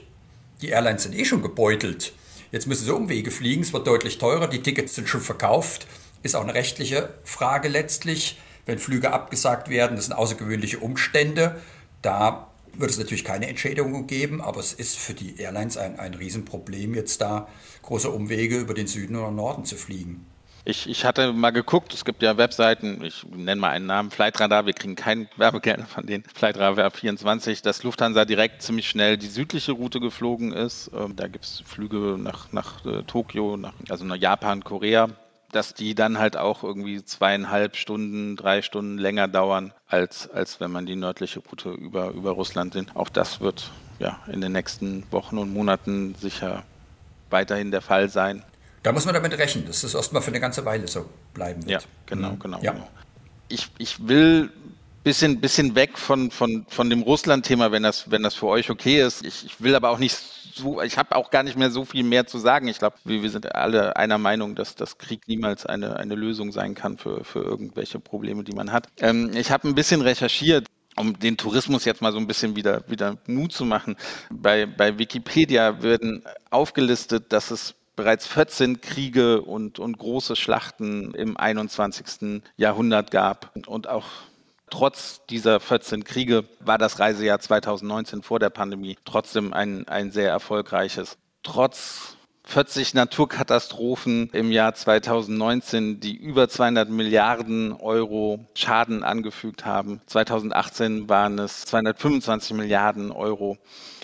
die 0.60 0.68
Airlines 0.68 1.04
sind 1.04 1.14
eh 1.14 1.24
schon 1.24 1.40
gebeutelt. 1.40 2.12
Jetzt 2.52 2.66
müssen 2.66 2.84
sie 2.84 2.94
Umwege 2.94 3.30
fliegen, 3.30 3.62
es 3.62 3.72
wird 3.72 3.86
deutlich 3.86 4.18
teurer, 4.18 4.46
die 4.46 4.62
Tickets 4.62 4.94
sind 4.94 5.08
schon 5.08 5.22
verkauft. 5.22 5.86
Ist 6.22 6.36
auch 6.36 6.42
eine 6.42 6.52
rechtliche 6.52 7.14
Frage 7.24 7.68
letztlich. 7.68 8.38
Wenn 8.66 8.78
Flüge 8.78 9.10
abgesagt 9.10 9.70
werden, 9.70 9.96
das 9.96 10.04
sind 10.04 10.14
außergewöhnliche 10.14 10.80
Umstände. 10.80 11.58
Da 12.02 12.49
wird 12.76 12.90
es 12.90 12.98
natürlich 12.98 13.24
keine 13.24 13.48
Entschädigung 13.48 14.06
geben, 14.06 14.40
aber 14.40 14.60
es 14.60 14.72
ist 14.72 14.98
für 14.98 15.14
die 15.14 15.38
Airlines 15.38 15.76
ein, 15.76 15.98
ein 15.98 16.14
Riesenproblem, 16.14 16.94
jetzt 16.94 17.20
da 17.20 17.48
große 17.82 18.10
Umwege 18.10 18.58
über 18.58 18.74
den 18.74 18.86
Süden 18.86 19.16
oder 19.16 19.30
Norden 19.30 19.64
zu 19.64 19.76
fliegen. 19.76 20.26
Ich, 20.66 20.88
ich 20.88 21.06
hatte 21.06 21.32
mal 21.32 21.50
geguckt, 21.50 21.94
es 21.94 22.04
gibt 22.04 22.22
ja 22.22 22.36
Webseiten, 22.36 23.02
ich 23.02 23.24
nenne 23.34 23.60
mal 23.60 23.70
einen 23.70 23.86
Namen, 23.86 24.10
Flightradar, 24.10 24.66
wir 24.66 24.74
kriegen 24.74 24.94
kein 24.94 25.26
Werbegeld 25.36 25.88
von 25.88 26.04
denen, 26.04 26.24
Flightradar 26.34 26.90
24, 26.90 27.62
dass 27.62 27.82
Lufthansa 27.82 28.26
direkt 28.26 28.60
ziemlich 28.60 28.88
schnell 28.88 29.16
die 29.16 29.28
südliche 29.28 29.72
Route 29.72 30.00
geflogen 30.00 30.52
ist. 30.52 30.90
Ähm, 30.94 31.16
da 31.16 31.28
gibt 31.28 31.46
es 31.46 31.62
Flüge 31.66 32.18
nach, 32.18 32.52
nach 32.52 32.84
äh, 32.84 33.02
Tokio, 33.04 33.56
nach, 33.56 33.72
also 33.88 34.04
nach 34.04 34.16
Japan, 34.16 34.62
Korea, 34.62 35.08
dass 35.52 35.74
die 35.74 35.94
dann 35.94 36.18
halt 36.18 36.36
auch 36.36 36.62
irgendwie 36.62 37.04
zweieinhalb 37.04 37.76
Stunden, 37.76 38.36
drei 38.36 38.62
Stunden 38.62 38.98
länger 38.98 39.28
dauern, 39.28 39.72
als, 39.86 40.30
als 40.30 40.60
wenn 40.60 40.70
man 40.70 40.86
die 40.86 40.96
nördliche 40.96 41.40
Route 41.40 41.70
über, 41.70 42.10
über 42.10 42.32
Russland 42.32 42.72
sind. 42.72 42.94
Auch 42.96 43.08
das 43.08 43.40
wird 43.40 43.70
ja 43.98 44.18
in 44.28 44.40
den 44.40 44.52
nächsten 44.52 45.04
Wochen 45.10 45.38
und 45.38 45.52
Monaten 45.52 46.14
sicher 46.14 46.62
weiterhin 47.30 47.70
der 47.70 47.82
Fall 47.82 48.08
sein. 48.08 48.42
Da 48.82 48.92
muss 48.92 49.04
man 49.04 49.14
damit 49.14 49.36
rechnen, 49.36 49.66
dass 49.66 49.82
das 49.82 49.94
erstmal 49.94 50.22
für 50.22 50.30
eine 50.30 50.40
ganze 50.40 50.64
Weile 50.64 50.88
so 50.88 51.06
bleiben 51.34 51.66
wird. 51.66 51.82
Ja, 51.82 51.88
genau, 52.06 52.30
mhm. 52.30 52.38
genau. 52.38 52.58
Ja. 52.62 52.72
genau. 52.72 52.88
Ich, 53.48 53.70
ich 53.78 54.08
will 54.08 54.50
bisschen, 55.02 55.40
bisschen 55.40 55.74
weg 55.74 55.98
von, 55.98 56.30
von, 56.30 56.66
von 56.68 56.90
dem 56.90 57.02
Russland-Thema, 57.02 57.72
wenn 57.72 57.82
das, 57.82 58.10
wenn 58.10 58.22
das 58.22 58.34
für 58.34 58.46
euch 58.46 58.70
okay 58.70 59.02
ist. 59.02 59.24
Ich, 59.24 59.44
ich 59.44 59.60
will 59.60 59.74
aber 59.74 59.90
auch 59.90 59.98
nicht 59.98 60.16
so, 60.52 60.82
ich 60.82 60.98
habe 60.98 61.16
auch 61.16 61.30
gar 61.30 61.42
nicht 61.42 61.56
mehr 61.56 61.70
so 61.70 61.84
viel 61.84 62.02
mehr 62.02 62.26
zu 62.26 62.38
sagen. 62.38 62.68
Ich 62.68 62.78
glaube, 62.78 62.96
wir, 63.04 63.22
wir, 63.22 63.30
sind 63.30 63.54
alle 63.54 63.96
einer 63.96 64.18
Meinung, 64.18 64.54
dass 64.54 64.74
das 64.74 64.98
Krieg 64.98 65.26
niemals 65.28 65.66
eine, 65.66 65.96
eine 65.96 66.14
Lösung 66.14 66.52
sein 66.52 66.74
kann 66.74 66.98
für, 66.98 67.24
für 67.24 67.40
irgendwelche 67.40 67.98
Probleme, 67.98 68.44
die 68.44 68.52
man 68.52 68.72
hat. 68.72 68.88
Ähm, 69.00 69.30
ich 69.34 69.50
habe 69.50 69.68
ein 69.68 69.74
bisschen 69.74 70.02
recherchiert 70.02 70.66
um 70.96 71.18
den 71.18 71.36
Tourismus 71.36 71.84
jetzt 71.84 72.02
mal 72.02 72.12
so 72.12 72.18
ein 72.18 72.26
bisschen 72.26 72.56
wieder, 72.56 72.82
wieder 72.88 73.16
Mut 73.26 73.52
zu 73.52 73.64
machen. 73.64 73.96
Bei, 74.28 74.66
bei 74.66 74.98
Wikipedia 74.98 75.82
werden 75.82 76.24
aufgelistet, 76.50 77.32
dass 77.32 77.50
es 77.50 77.74
bereits 77.96 78.26
14 78.26 78.80
Kriege 78.80 79.40
und, 79.42 79.78
und 79.78 79.98
große 79.98 80.36
Schlachten 80.36 81.14
im 81.14 81.36
21. 81.36 82.42
Jahrhundert 82.56 83.10
gab 83.10 83.52
und 83.66 83.88
auch 83.88 84.06
Trotz 84.70 85.20
dieser 85.28 85.60
14 85.60 86.04
Kriege 86.04 86.44
war 86.60 86.78
das 86.78 86.98
Reisejahr 86.98 87.40
2019 87.40 88.22
vor 88.22 88.38
der 88.38 88.50
Pandemie 88.50 88.96
trotzdem 89.04 89.52
ein, 89.52 89.86
ein 89.88 90.12
sehr 90.12 90.30
erfolgreiches. 90.30 91.18
Trotz 91.42 92.16
40 92.44 92.94
Naturkatastrophen 92.94 94.30
im 94.32 94.50
Jahr 94.50 94.74
2019, 94.74 96.00
die 96.00 96.16
über 96.16 96.48
200 96.48 96.88
Milliarden 96.88 97.72
Euro 97.72 98.44
Schaden 98.54 99.04
angefügt 99.04 99.64
haben. 99.64 100.00
2018 100.06 101.08
waren 101.08 101.38
es 101.38 101.64
225 101.66 102.56
Milliarden 102.56 103.12
Euro 103.12 103.58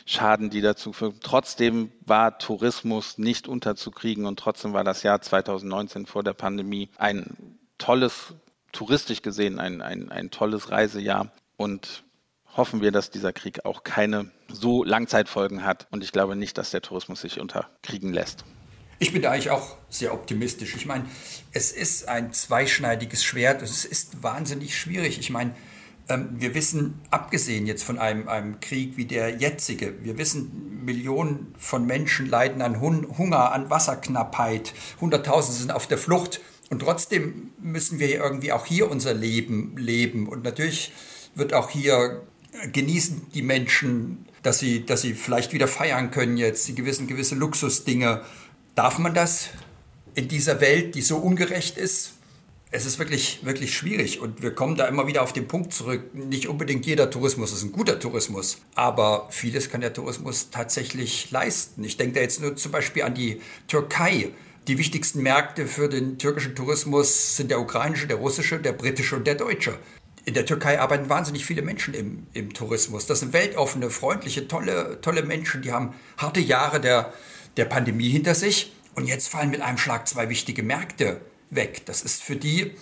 Schaden, 0.04 0.50
die 0.50 0.60
dazu 0.60 0.92
führen. 0.92 1.18
Trotzdem 1.20 1.90
war 2.04 2.38
Tourismus 2.38 3.18
nicht 3.18 3.48
unterzukriegen 3.48 4.26
und 4.26 4.38
trotzdem 4.38 4.72
war 4.72 4.84
das 4.84 5.02
Jahr 5.02 5.20
2019 5.20 6.06
vor 6.06 6.22
der 6.22 6.34
Pandemie 6.34 6.88
ein 6.98 7.58
tolles 7.78 8.34
touristisch 8.76 9.22
gesehen 9.22 9.58
ein, 9.58 9.82
ein, 9.82 10.10
ein 10.10 10.30
tolles 10.30 10.70
Reisejahr. 10.70 11.32
Und 11.56 12.04
hoffen 12.56 12.80
wir, 12.80 12.90
dass 12.90 13.10
dieser 13.10 13.32
Krieg 13.32 13.64
auch 13.64 13.84
keine 13.84 14.30
so 14.48 14.84
Langzeitfolgen 14.84 15.64
hat. 15.64 15.86
Und 15.90 16.02
ich 16.02 16.12
glaube 16.12 16.36
nicht, 16.36 16.58
dass 16.58 16.70
der 16.70 16.82
Tourismus 16.82 17.20
sich 17.20 17.40
unterkriegen 17.40 18.12
lässt. 18.12 18.44
Ich 18.98 19.12
bin 19.12 19.20
da 19.20 19.30
eigentlich 19.30 19.50
auch 19.50 19.76
sehr 19.90 20.14
optimistisch. 20.14 20.74
Ich 20.74 20.86
meine, 20.86 21.04
es 21.52 21.70
ist 21.70 22.08
ein 22.08 22.32
zweischneidiges 22.32 23.24
Schwert. 23.24 23.60
Es 23.60 23.84
ist 23.84 24.22
wahnsinnig 24.22 24.78
schwierig. 24.78 25.18
Ich 25.18 25.28
meine, 25.28 25.54
ähm, 26.08 26.28
wir 26.38 26.54
wissen, 26.54 27.00
abgesehen 27.10 27.66
jetzt 27.66 27.82
von 27.82 27.98
einem, 27.98 28.28
einem 28.28 28.60
Krieg 28.60 28.96
wie 28.96 29.04
der 29.04 29.36
jetzige, 29.36 30.02
wir 30.02 30.16
wissen, 30.16 30.84
Millionen 30.84 31.54
von 31.58 31.84
Menschen 31.84 32.26
leiden 32.26 32.62
an 32.62 32.80
Hunger, 32.80 33.52
an 33.52 33.68
Wasserknappheit, 33.68 34.72
Hunderttausende 35.00 35.60
sind 35.60 35.72
auf 35.72 35.86
der 35.88 35.98
Flucht. 35.98 36.40
Und 36.70 36.80
trotzdem 36.80 37.50
müssen 37.60 37.98
wir 37.98 38.08
irgendwie 38.08 38.52
auch 38.52 38.66
hier 38.66 38.90
unser 38.90 39.14
Leben 39.14 39.76
leben. 39.76 40.28
Und 40.28 40.42
natürlich 40.42 40.92
wird 41.34 41.54
auch 41.54 41.70
hier 41.70 42.22
genießen 42.72 43.30
die 43.34 43.42
Menschen, 43.42 44.26
dass 44.42 44.58
sie, 44.58 44.84
dass 44.84 45.02
sie 45.02 45.14
vielleicht 45.14 45.52
wieder 45.52 45.68
feiern 45.68 46.10
können 46.10 46.36
jetzt, 46.36 46.64
sie 46.64 46.74
gewissen 46.74 47.06
gewisse 47.06 47.34
Luxusdinge. 47.34 48.22
Darf 48.74 48.98
man 48.98 49.14
das 49.14 49.50
in 50.14 50.28
dieser 50.28 50.60
Welt, 50.60 50.94
die 50.94 51.02
so 51.02 51.16
ungerecht 51.16 51.76
ist? 51.78 52.12
Es 52.72 52.84
ist 52.84 52.98
wirklich, 52.98 53.40
wirklich 53.44 53.76
schwierig 53.76 54.20
und 54.20 54.42
wir 54.42 54.54
kommen 54.54 54.76
da 54.76 54.86
immer 54.86 55.06
wieder 55.06 55.22
auf 55.22 55.32
den 55.32 55.46
Punkt 55.46 55.72
zurück. 55.72 56.14
Nicht 56.14 56.48
unbedingt 56.48 56.84
jeder 56.84 57.10
Tourismus 57.10 57.52
ist 57.52 57.62
ein 57.62 57.72
guter 57.72 58.00
Tourismus, 58.00 58.58
aber 58.74 59.28
vieles 59.30 59.70
kann 59.70 59.80
der 59.80 59.92
Tourismus 59.92 60.50
tatsächlich 60.50 61.30
leisten. 61.30 61.84
Ich 61.84 61.96
denke 61.96 62.14
da 62.14 62.20
jetzt 62.20 62.40
nur 62.40 62.56
zum 62.56 62.72
Beispiel 62.72 63.04
an 63.04 63.14
die 63.14 63.40
Türkei. 63.68 64.30
Die 64.68 64.78
wichtigsten 64.78 65.22
Märkte 65.22 65.68
für 65.68 65.88
den 65.88 66.18
türkischen 66.18 66.56
Tourismus 66.56 67.36
sind 67.36 67.52
der 67.52 67.60
ukrainische, 67.60 68.08
der 68.08 68.16
russische, 68.16 68.58
der 68.58 68.72
britische 68.72 69.14
und 69.14 69.24
der 69.24 69.36
deutsche. 69.36 69.78
In 70.24 70.34
der 70.34 70.44
Türkei 70.44 70.80
arbeiten 70.80 71.08
wahnsinnig 71.08 71.46
viele 71.46 71.62
Menschen 71.62 71.94
im, 71.94 72.26
im 72.32 72.52
Tourismus. 72.52 73.06
Das 73.06 73.20
sind 73.20 73.32
weltoffene, 73.32 73.90
freundliche, 73.90 74.48
tolle, 74.48 75.00
tolle 75.02 75.22
Menschen, 75.22 75.62
die 75.62 75.70
haben 75.70 75.94
harte 76.18 76.40
Jahre 76.40 76.80
der, 76.80 77.12
der 77.56 77.66
Pandemie 77.66 78.08
hinter 78.08 78.34
sich. 78.34 78.72
Und 78.96 79.06
jetzt 79.06 79.28
fallen 79.28 79.50
mit 79.50 79.60
einem 79.60 79.78
Schlag 79.78 80.08
zwei 80.08 80.28
wichtige 80.28 80.64
Märkte 80.64 81.20
weg. 81.48 81.82
Das 81.86 82.02
ist 82.02 82.24
für 82.24 82.34
die, 82.34 82.72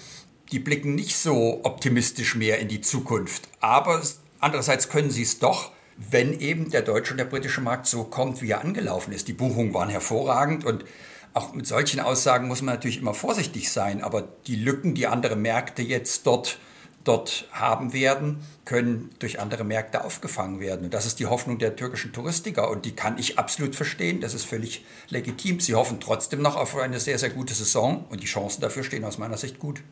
die 0.52 0.60
blicken 0.60 0.94
nicht 0.94 1.18
so 1.18 1.60
optimistisch 1.64 2.34
mehr 2.34 2.60
in 2.60 2.68
die 2.68 2.80
Zukunft. 2.80 3.46
Aber 3.60 4.00
andererseits 4.40 4.88
können 4.88 5.10
sie 5.10 5.22
es 5.22 5.38
doch, 5.38 5.70
wenn 5.98 6.40
eben 6.40 6.70
der 6.70 6.80
deutsche 6.80 7.12
und 7.12 7.18
der 7.18 7.26
britische 7.26 7.60
Markt 7.60 7.86
so 7.86 8.04
kommt, 8.04 8.40
wie 8.40 8.52
er 8.52 8.62
angelaufen 8.62 9.12
ist. 9.12 9.28
Die 9.28 9.34
Buchungen 9.34 9.74
waren 9.74 9.90
hervorragend 9.90 10.64
und 10.64 10.86
auch 11.34 11.52
mit 11.52 11.66
solchen 11.66 12.00
Aussagen 12.00 12.48
muss 12.48 12.62
man 12.62 12.74
natürlich 12.74 12.98
immer 12.98 13.14
vorsichtig 13.14 13.70
sein. 13.70 14.02
Aber 14.02 14.22
die 14.46 14.56
Lücken, 14.56 14.94
die 14.94 15.06
andere 15.06 15.36
Märkte 15.36 15.82
jetzt 15.82 16.26
dort 16.26 16.58
dort 17.04 17.46
haben 17.52 17.92
werden, 17.92 18.38
können 18.64 19.10
durch 19.18 19.38
andere 19.38 19.62
Märkte 19.62 20.04
aufgefangen 20.04 20.58
werden. 20.58 20.86
Und 20.86 20.94
das 20.94 21.06
ist 21.06 21.20
die 21.20 21.26
Hoffnung 21.26 21.58
der 21.58 21.76
türkischen 21.76 22.12
Touristiker 22.12 22.70
und 22.70 22.86
die 22.86 22.92
kann 22.92 23.18
ich 23.18 23.38
absolut 23.38 23.76
verstehen. 23.76 24.20
Das 24.20 24.34
ist 24.34 24.44
völlig 24.44 24.84
legitim. 25.10 25.60
Sie 25.60 25.74
hoffen 25.74 26.00
trotzdem 26.00 26.40
noch 26.40 26.56
auf 26.56 26.74
eine 26.76 26.98
sehr, 26.98 27.18
sehr 27.18 27.30
gute 27.30 27.54
Saison 27.54 28.06
und 28.08 28.22
die 28.22 28.26
Chancen 28.26 28.62
dafür 28.62 28.84
stehen 28.84 29.04
aus 29.04 29.18
meiner 29.18 29.36
Sicht 29.36 29.58
gut. 29.58 29.82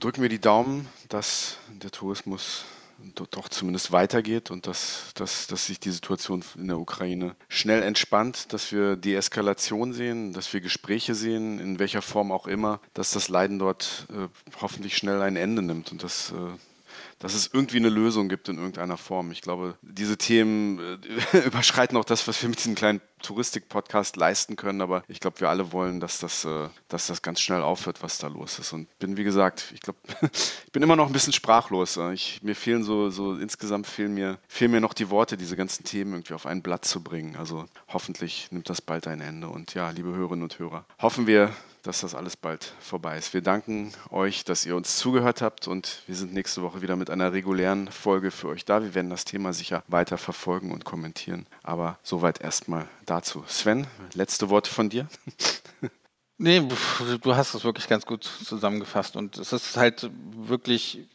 Drücken 0.00 0.22
wir 0.22 0.28
die 0.28 0.38
Daumen, 0.38 0.86
dass 1.08 1.58
der 1.82 1.90
Tourismus 1.90 2.64
doch 3.30 3.48
zumindest 3.48 3.92
weitergeht 3.92 4.50
und 4.50 4.66
dass, 4.66 5.12
dass, 5.14 5.46
dass 5.46 5.66
sich 5.66 5.78
die 5.80 5.90
Situation 5.90 6.44
in 6.56 6.68
der 6.68 6.78
Ukraine 6.78 7.36
schnell 7.48 7.82
entspannt, 7.82 8.52
dass 8.52 8.72
wir 8.72 8.96
Deeskalation 8.96 9.92
sehen, 9.92 10.32
dass 10.32 10.52
wir 10.52 10.60
Gespräche 10.60 11.14
sehen, 11.14 11.58
in 11.60 11.78
welcher 11.78 12.02
Form 12.02 12.32
auch 12.32 12.46
immer, 12.46 12.80
dass 12.94 13.12
das 13.12 13.28
Leiden 13.28 13.58
dort 13.58 14.06
äh, 14.10 14.28
hoffentlich 14.60 14.96
schnell 14.96 15.22
ein 15.22 15.36
Ende 15.36 15.62
nimmt 15.62 15.92
und 15.92 16.02
dass 16.02 16.32
äh, 16.32 16.34
dass 17.18 17.34
es 17.34 17.50
irgendwie 17.52 17.78
eine 17.78 17.88
Lösung 17.88 18.28
gibt 18.28 18.48
in 18.48 18.56
irgendeiner 18.56 18.96
Form. 18.96 19.30
Ich 19.32 19.42
glaube, 19.42 19.76
diese 19.82 20.16
Themen 20.16 21.00
äh, 21.32 21.38
überschreiten 21.46 21.96
auch 21.96 22.04
das, 22.04 22.26
was 22.28 22.40
wir 22.42 22.48
mit 22.48 22.58
diesem 22.58 22.74
kleinen 22.74 23.00
Touristik-Podcast 23.22 24.16
leisten 24.16 24.56
können, 24.56 24.80
aber 24.80 25.02
ich 25.08 25.20
glaube, 25.20 25.40
wir 25.40 25.48
alle 25.48 25.72
wollen, 25.72 26.00
dass 26.00 26.18
das, 26.18 26.44
äh, 26.44 26.68
dass 26.88 27.08
das 27.08 27.22
ganz 27.22 27.40
schnell 27.40 27.62
aufhört, 27.62 28.02
was 28.02 28.18
da 28.18 28.28
los 28.28 28.58
ist. 28.58 28.72
Und 28.72 28.86
bin, 28.98 29.16
wie 29.16 29.24
gesagt, 29.24 29.72
ich 29.74 29.80
glaube, 29.80 29.98
ich 30.22 30.72
bin 30.72 30.82
immer 30.82 30.96
noch 30.96 31.06
ein 31.06 31.12
bisschen 31.12 31.32
sprachlos. 31.32 31.98
Ich, 32.12 32.42
mir 32.42 32.54
fehlen 32.54 32.84
so, 32.84 33.10
so 33.10 33.34
insgesamt 33.34 33.86
fehlen 33.86 34.14
mir, 34.14 34.38
fehlen 34.48 34.70
mir 34.70 34.80
noch 34.80 34.94
die 34.94 35.10
Worte, 35.10 35.36
diese 35.36 35.56
ganzen 35.56 35.84
Themen 35.84 36.12
irgendwie 36.12 36.34
auf 36.34 36.46
ein 36.46 36.62
Blatt 36.62 36.84
zu 36.84 37.02
bringen. 37.02 37.36
Also 37.36 37.66
hoffentlich 37.88 38.48
nimmt 38.50 38.68
das 38.68 38.80
bald 38.80 39.06
ein 39.06 39.20
Ende. 39.20 39.48
Und 39.48 39.74
ja, 39.74 39.90
liebe 39.90 40.14
Hörerinnen 40.14 40.44
und 40.44 40.58
Hörer, 40.58 40.86
hoffen 41.00 41.26
wir, 41.26 41.52
dass 41.88 42.02
das 42.02 42.14
alles 42.14 42.36
bald 42.36 42.74
vorbei 42.80 43.16
ist. 43.16 43.32
Wir 43.32 43.40
danken 43.40 43.94
euch, 44.10 44.44
dass 44.44 44.66
ihr 44.66 44.76
uns 44.76 44.98
zugehört 44.98 45.40
habt 45.40 45.66
und 45.66 46.02
wir 46.06 46.14
sind 46.16 46.34
nächste 46.34 46.60
Woche 46.60 46.82
wieder 46.82 46.96
mit 46.96 47.08
einer 47.08 47.32
regulären 47.32 47.90
Folge 47.90 48.30
für 48.30 48.48
euch 48.48 48.66
da. 48.66 48.82
Wir 48.82 48.94
werden 48.94 49.08
das 49.08 49.24
Thema 49.24 49.54
sicher 49.54 49.82
weiter 49.88 50.18
verfolgen 50.18 50.70
und 50.70 50.84
kommentieren. 50.84 51.46
Aber 51.62 51.98
soweit 52.02 52.42
erstmal 52.42 52.86
dazu. 53.06 53.42
Sven, 53.46 53.86
letzte 54.12 54.50
Worte 54.50 54.70
von 54.70 54.90
dir. 54.90 55.08
Nee, 56.40 56.62
du 57.20 57.34
hast 57.34 57.54
es 57.54 57.64
wirklich 57.64 57.88
ganz 57.88 58.06
gut 58.06 58.22
zusammengefasst 58.22 59.16
und 59.16 59.38
es 59.38 59.52
ist 59.52 59.76
halt 59.76 60.08
wirklich 60.36 61.08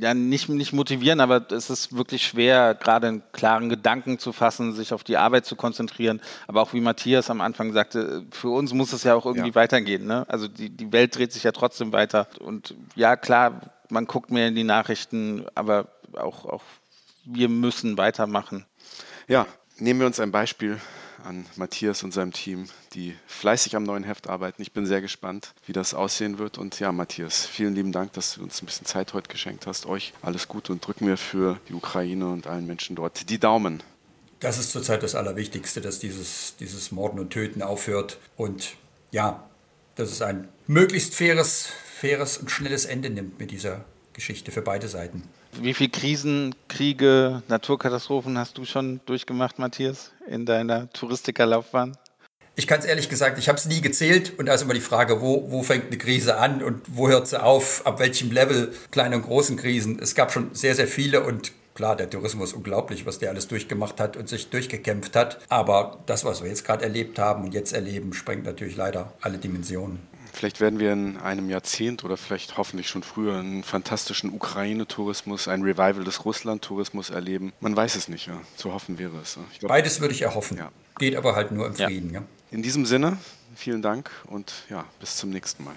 ja, 0.00 0.12
nicht, 0.14 0.48
nicht 0.48 0.72
motivieren, 0.72 1.20
aber 1.20 1.50
es 1.50 1.70
ist 1.70 1.96
wirklich 1.96 2.26
schwer, 2.26 2.74
gerade 2.74 3.08
einen 3.08 3.22
klaren 3.32 3.68
Gedanken 3.68 4.18
zu 4.18 4.32
fassen, 4.32 4.72
sich 4.72 4.92
auf 4.92 5.02
die 5.02 5.16
Arbeit 5.16 5.46
zu 5.46 5.56
konzentrieren. 5.56 6.20
Aber 6.46 6.60
auch 6.60 6.72
wie 6.72 6.80
Matthias 6.80 7.30
am 7.30 7.40
Anfang 7.40 7.72
sagte, 7.72 8.26
für 8.30 8.50
uns 8.50 8.74
muss 8.74 8.92
es 8.92 9.04
ja 9.04 9.14
auch 9.14 9.24
irgendwie 9.24 9.48
ja. 9.48 9.54
weitergehen. 9.54 10.06
Ne? 10.06 10.26
Also 10.28 10.48
die, 10.48 10.70
die 10.70 10.92
Welt 10.92 11.16
dreht 11.16 11.32
sich 11.32 11.44
ja 11.44 11.52
trotzdem 11.52 11.92
weiter. 11.92 12.28
Und 12.40 12.74
ja, 12.94 13.16
klar, 13.16 13.72
man 13.88 14.06
guckt 14.06 14.30
mehr 14.30 14.48
in 14.48 14.54
die 14.54 14.64
Nachrichten, 14.64 15.46
aber 15.54 15.88
auch, 16.14 16.44
auch 16.44 16.62
wir 17.24 17.48
müssen 17.48 17.96
weitermachen. 17.96 18.66
Ja, 19.28 19.46
nehmen 19.78 20.00
wir 20.00 20.06
uns 20.06 20.20
ein 20.20 20.32
Beispiel 20.32 20.78
an 21.24 21.46
Matthias 21.56 22.02
und 22.02 22.12
seinem 22.12 22.32
Team, 22.32 22.68
die 22.94 23.16
fleißig 23.26 23.76
am 23.76 23.82
neuen 23.82 24.04
Heft 24.04 24.28
arbeiten. 24.28 24.62
Ich 24.62 24.72
bin 24.72 24.86
sehr 24.86 25.00
gespannt, 25.00 25.54
wie 25.66 25.72
das 25.72 25.94
aussehen 25.94 26.38
wird. 26.38 26.58
Und 26.58 26.78
ja, 26.80 26.92
Matthias, 26.92 27.46
vielen 27.46 27.74
lieben 27.74 27.92
Dank, 27.92 28.12
dass 28.12 28.34
du 28.34 28.42
uns 28.42 28.62
ein 28.62 28.66
bisschen 28.66 28.86
Zeit 28.86 29.14
heute 29.14 29.28
geschenkt 29.28 29.66
hast. 29.66 29.86
Euch 29.86 30.12
alles 30.22 30.48
Gute 30.48 30.72
und 30.72 30.86
drücken 30.86 31.06
wir 31.06 31.16
für 31.16 31.58
die 31.68 31.74
Ukraine 31.74 32.28
und 32.28 32.46
allen 32.46 32.66
Menschen 32.66 32.96
dort 32.96 33.28
die 33.30 33.38
Daumen. 33.38 33.82
Das 34.40 34.58
ist 34.58 34.72
zurzeit 34.72 35.02
das 35.02 35.14
Allerwichtigste, 35.14 35.80
dass 35.80 36.00
dieses, 36.00 36.56
dieses 36.58 36.90
Morden 36.90 37.20
und 37.20 37.30
Töten 37.30 37.62
aufhört. 37.62 38.18
Und 38.36 38.74
ja, 39.12 39.48
dass 39.94 40.10
es 40.10 40.22
ein 40.22 40.48
möglichst 40.66 41.14
faires, 41.14 41.68
faires 42.00 42.38
und 42.38 42.50
schnelles 42.50 42.84
Ende 42.84 43.10
nimmt 43.10 43.38
mit 43.38 43.50
dieser 43.50 43.84
Geschichte 44.12 44.50
für 44.50 44.62
beide 44.62 44.88
Seiten. 44.88 45.22
Wie 45.60 45.74
viele 45.74 45.90
Krisen, 45.90 46.54
Kriege, 46.68 47.42
Naturkatastrophen 47.48 48.38
hast 48.38 48.56
du 48.56 48.64
schon 48.64 49.00
durchgemacht, 49.04 49.58
Matthias, 49.58 50.12
in 50.26 50.46
deiner 50.46 50.90
Touristikerlaufbahn? 50.92 51.96
Ich 52.54 52.66
kann 52.66 52.80
es 52.80 52.86
ehrlich 52.86 53.08
gesagt, 53.08 53.38
ich 53.38 53.48
habe 53.48 53.58
es 53.58 53.66
nie 53.66 53.80
gezählt 53.80 54.38
und 54.38 54.46
da 54.46 54.54
ist 54.54 54.62
immer 54.62 54.74
die 54.74 54.80
Frage, 54.80 55.20
wo, 55.20 55.50
wo 55.50 55.62
fängt 55.62 55.86
eine 55.86 55.98
Krise 55.98 56.38
an 56.38 56.62
und 56.62 56.82
wo 56.86 57.08
hört 57.08 57.28
sie 57.28 57.42
auf, 57.42 57.86
ab 57.86 57.98
welchem 57.98 58.30
Level, 58.30 58.72
kleine 58.90 59.16
und 59.16 59.22
großen 59.22 59.56
Krisen. 59.56 59.98
Es 60.00 60.14
gab 60.14 60.32
schon 60.32 60.54
sehr, 60.54 60.74
sehr 60.74 60.88
viele 60.88 61.22
und 61.22 61.52
klar, 61.74 61.96
der 61.96 62.10
Tourismus 62.10 62.52
unglaublich, 62.52 63.06
was 63.06 63.18
der 63.18 63.30
alles 63.30 63.48
durchgemacht 63.48 64.00
hat 64.00 64.16
und 64.16 64.28
sich 64.28 64.50
durchgekämpft 64.50 65.16
hat. 65.16 65.38
Aber 65.48 65.98
das, 66.06 66.24
was 66.24 66.42
wir 66.42 66.48
jetzt 66.48 66.64
gerade 66.64 66.84
erlebt 66.84 67.18
haben 67.18 67.44
und 67.44 67.54
jetzt 67.54 67.72
erleben, 67.72 68.12
sprengt 68.14 68.44
natürlich 68.44 68.76
leider 68.76 69.12
alle 69.20 69.38
Dimensionen. 69.38 70.00
Vielleicht 70.32 70.60
werden 70.60 70.78
wir 70.80 70.92
in 70.92 71.18
einem 71.18 71.50
Jahrzehnt 71.50 72.04
oder 72.04 72.16
vielleicht 72.16 72.56
hoffentlich 72.56 72.88
schon 72.88 73.02
früher 73.02 73.38
einen 73.38 73.62
fantastischen 73.62 74.32
Ukraine-Tourismus, 74.32 75.46
ein 75.46 75.62
Revival 75.62 76.04
des 76.04 76.24
Russland-Tourismus 76.24 77.10
erleben. 77.10 77.52
Man 77.60 77.76
weiß 77.76 77.96
es 77.96 78.08
nicht, 78.08 78.26
ja. 78.26 78.40
Zu 78.56 78.72
hoffen 78.72 78.98
wäre 78.98 79.18
es. 79.22 79.38
Glaub, 79.58 79.68
Beides 79.68 80.00
würde 80.00 80.14
ich 80.14 80.22
erhoffen. 80.22 80.56
Ja. 80.56 80.72
Geht 80.98 81.16
aber 81.16 81.36
halt 81.36 81.52
nur 81.52 81.66
im 81.66 81.74
Frieden. 81.74 82.14
Ja. 82.14 82.22
In 82.50 82.62
diesem 82.62 82.86
Sinne, 82.86 83.18
vielen 83.54 83.82
Dank 83.82 84.10
und 84.26 84.52
ja, 84.70 84.86
bis 85.00 85.16
zum 85.16 85.30
nächsten 85.30 85.64
Mal. 85.64 85.74